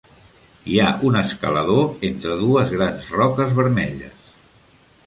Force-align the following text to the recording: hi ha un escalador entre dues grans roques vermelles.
hi 0.71 0.79
ha 0.83 0.87
un 1.09 1.17
escalador 1.19 2.09
entre 2.09 2.39
dues 2.41 2.75
grans 2.79 3.13
roques 3.21 3.55
vermelles. 3.63 4.35